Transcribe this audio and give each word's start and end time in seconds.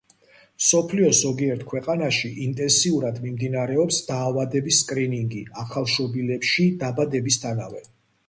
მსოფლიოს 0.59 1.17
ზოგიერთ 1.25 1.65
ქვეყანაში 1.73 2.29
ინტენსიურად 2.45 3.19
მიმდინარეობს 3.25 3.99
დაავადების 4.09 4.81
სკრინინგი 4.85 5.43
ახალშობილებში 5.65 6.65
დაბადებისთანავე. 6.85 7.85